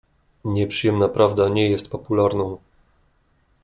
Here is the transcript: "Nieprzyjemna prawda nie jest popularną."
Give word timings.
"Nieprzyjemna 0.45 1.07
prawda 1.07 1.49
nie 1.49 1.69
jest 1.69 1.89
popularną." 1.89 2.57